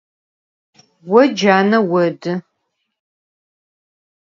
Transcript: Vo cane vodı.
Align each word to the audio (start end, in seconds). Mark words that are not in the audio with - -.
Vo 1.09 1.21
cane 1.39 1.79
vodı. 1.89 2.33